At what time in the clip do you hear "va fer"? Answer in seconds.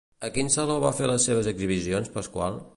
0.85-1.05